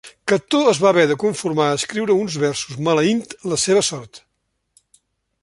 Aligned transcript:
Cató 0.29 0.61
es 0.69 0.77
va 0.83 0.87
haver 0.91 1.03
de 1.11 1.17
conformar 1.23 1.67
a 1.73 1.75
escriure 1.81 2.15
uns 2.23 2.39
versos 2.45 2.81
maleint 2.89 3.23
la 3.53 3.61
seva 3.67 3.85
sort. 3.93 4.23